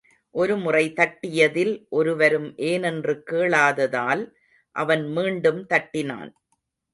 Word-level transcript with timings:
ஒரு 0.35 0.55
முறை 0.57 0.93
தட்டியதில் 0.95 1.73
ஒருவரும் 1.89 2.47
ஏனென்று 2.63 3.15
கேளாததால், 3.23 4.23
அவன் 4.75 5.05
மீண்டும் 5.11 5.61
தட்டினான். 5.65 6.31